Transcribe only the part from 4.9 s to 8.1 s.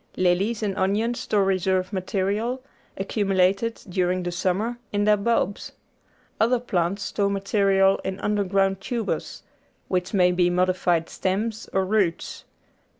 in their bulbs. Other plants store material